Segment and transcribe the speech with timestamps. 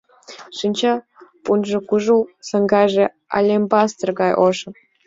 [0.57, 0.93] Шинча
[1.43, 2.19] пунжо кужу,
[2.49, 3.05] саҥгаже
[3.37, 4.69] алебастр гай ошо.